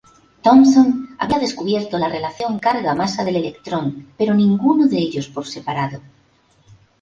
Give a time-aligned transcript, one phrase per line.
[0.41, 6.01] Thomson había descubierto la relación carga-masa del electrón, pero ninguno de ellos por separado.